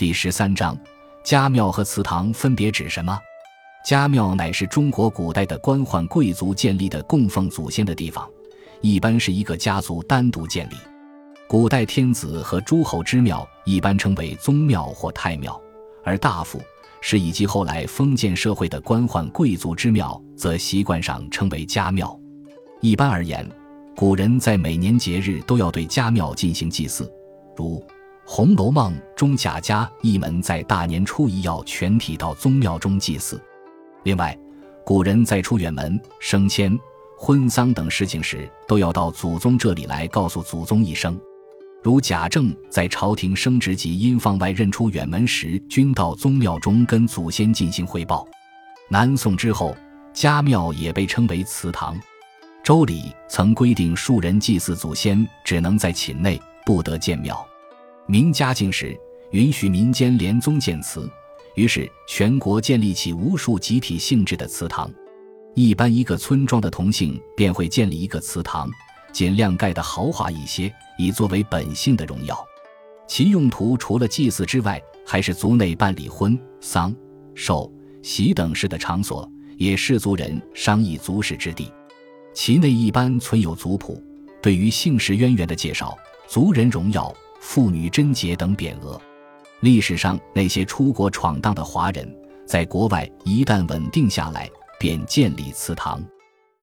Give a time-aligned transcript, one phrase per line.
[0.00, 0.74] 第十三章，
[1.22, 3.20] 家庙和祠堂分别指什么？
[3.84, 8.26] 家庙乃是中国古代的官宦贵族建立的供奉祖先的地方，
[8.80, 10.74] 一般是一个家族单独建立。
[11.46, 15.60] 古代天子和诸侯之庙一般称为宗庙或太庙，
[16.02, 16.58] 而大夫
[17.02, 22.18] 是以及后来封建社会的官宦贵族之庙，则习惯上称为家庙。
[22.80, 23.46] 一般而言，
[23.94, 27.06] 古人在每年节日都要对家庙进行祭祀，
[27.54, 27.78] 如
[28.32, 33.42] 《红楼梦》中贾家一门在大年初一要全体到宗庙中祭祀。
[34.04, 34.38] 另外，
[34.86, 36.78] 古人在出远门、升迁、
[37.18, 41.20] 婚丧等事情时，都要到祖宗这里来告诉祖宗一声。
[41.82, 48.24] 如贾政在朝廷升职及因放外任出远门时，均到宗庙中跟祖先进行汇报。
[48.88, 49.76] 南宋之后，
[50.12, 51.98] 家庙也被称为祠堂。
[52.62, 57.44] 周礼曾规定，庶人祭祀祖先只能在寝内，不得建庙。
[58.06, 58.98] 明嘉靖时，
[59.30, 61.08] 允许民间连宗建祠，
[61.54, 64.90] 于是全国建立起无数集体性质的祠堂。
[65.54, 68.70] 一般一个村庄的同姓便会建立一个祠堂。
[69.12, 72.38] 尽量盖得豪华一些，以作为本姓的荣耀。
[73.08, 76.94] 其用途除了祭祀之外，还是族内办理婚丧、
[77.34, 77.68] 寿
[78.02, 81.72] 喜等事的场所，也是族人商议族事之地。
[82.32, 84.00] 其内一般存有族谱，
[84.40, 89.00] 对于姓氏渊源的介绍、族人荣耀、妇女贞洁等匾额。
[89.60, 92.08] 历史上那些出国闯荡的华人，
[92.46, 96.02] 在国外一旦稳定下来，便建立祠堂。